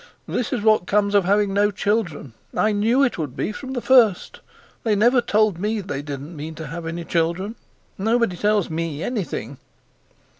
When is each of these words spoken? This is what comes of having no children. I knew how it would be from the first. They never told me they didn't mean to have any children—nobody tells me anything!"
This 0.27 0.51
is 0.51 0.63
what 0.63 0.87
comes 0.87 1.13
of 1.13 1.25
having 1.25 1.53
no 1.53 1.69
children. 1.69 2.33
I 2.57 2.71
knew 2.71 3.01
how 3.01 3.03
it 3.03 3.17
would 3.19 3.35
be 3.35 3.51
from 3.51 3.73
the 3.73 3.81
first. 3.83 4.39
They 4.83 4.95
never 4.95 5.21
told 5.21 5.59
me 5.59 5.79
they 5.79 6.01
didn't 6.01 6.35
mean 6.35 6.55
to 6.55 6.65
have 6.65 6.87
any 6.87 7.05
children—nobody 7.05 8.35
tells 8.35 8.67
me 8.71 9.03
anything!" 9.03 9.59